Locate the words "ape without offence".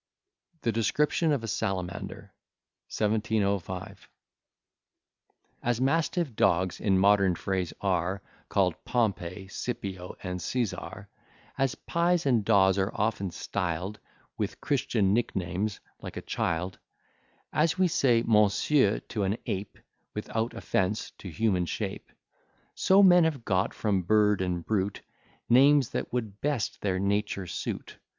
19.45-21.11